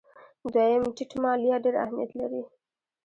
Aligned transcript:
دویم: 0.53 0.83
ټیټ 0.95 1.11
مالیات 1.23 1.59
ډېر 1.65 1.75
اهمیت 1.83 2.11
لري. 2.19 2.41